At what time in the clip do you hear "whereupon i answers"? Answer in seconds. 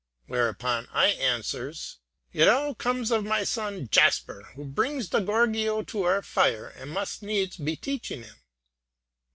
0.25-1.99